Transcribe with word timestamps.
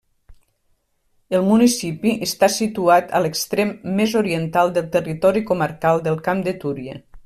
El 1.39 1.43
municipi 1.49 2.13
està 2.27 2.49
situat 2.55 3.15
en 3.19 3.25
l'extrem 3.27 3.77
més 4.01 4.19
oriental 4.25 4.77
del 4.79 4.91
territori 4.99 5.49
comarcal 5.53 6.07
del 6.11 6.23
Camp 6.31 6.47
de 6.51 6.61
Túria. 6.65 7.03